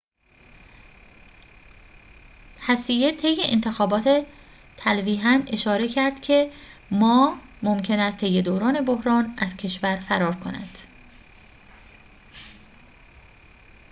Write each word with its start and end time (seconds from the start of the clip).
هسیه 2.61 3.11
طی 3.15 3.37
انتخابات 3.43 4.25
تلویحاً 4.77 5.41
اشاره 5.47 5.87
کرد 5.87 6.19
که 6.21 6.51
ما 6.91 7.37
ممکن 7.63 7.99
است 7.99 8.17
طی 8.17 8.41
دوران 8.41 8.85
بحران 8.85 9.33
از 9.37 9.57
کشور 9.57 9.95
فرار 9.95 10.35
کند 10.35 10.77